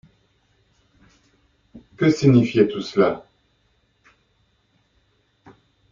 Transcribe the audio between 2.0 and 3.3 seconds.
signifiait tout cela?